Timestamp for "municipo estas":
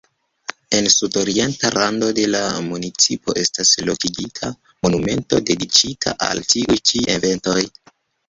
2.69-3.73